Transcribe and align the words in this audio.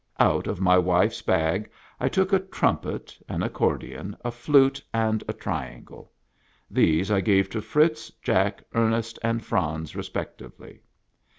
Out 0.19 0.47
of 0.47 0.59
my 0.59 0.79
wife's 0.79 1.21
bag 1.21 1.69
I 1.99 2.09
took 2.09 2.33
a 2.33 2.39
trumpet, 2.39 3.15
an 3.29 3.43
accordion, 3.43 4.17
a 4.25 4.31
flute, 4.31 4.81
and 4.91 5.23
a 5.27 5.33
triangle; 5.33 6.11
these 6.71 7.11
I 7.11 7.21
gave 7.21 7.51
to 7.51 7.61
Fritz, 7.61 8.09
Jack, 8.23 8.63
Ernest, 8.73 9.19
and 9.21 9.45
Franz 9.45 9.95
respectively. 9.95 10.81